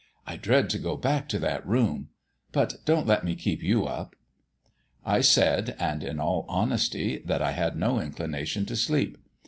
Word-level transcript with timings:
I 0.25 0.35
dread 0.35 0.71
to 0.71 0.79
go 0.79 0.97
back 0.97 1.29
to 1.29 1.37
that 1.37 1.63
room. 1.63 2.09
But 2.51 2.77
don't 2.85 3.05
let 3.05 3.23
me 3.23 3.35
keep 3.35 3.61
you 3.61 3.85
up." 3.85 4.15
I 5.05 5.21
said, 5.21 5.75
and 5.77 6.03
in 6.03 6.19
all 6.19 6.47
honesty, 6.49 7.19
that 7.25 7.43
I 7.43 7.51
had 7.51 7.75
no 7.75 7.99
inclination 7.99 8.65
to 8.65 8.75
sleep. 8.75 9.15